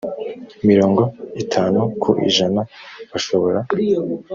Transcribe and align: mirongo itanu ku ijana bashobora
mirongo 0.69 1.01
itanu 1.43 1.79
ku 2.01 2.09
ijana 2.27 2.61
bashobora 3.11 3.59